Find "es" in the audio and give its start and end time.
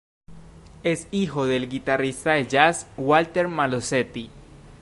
0.81-1.07